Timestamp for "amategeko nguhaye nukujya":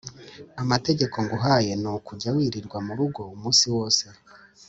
0.61-2.29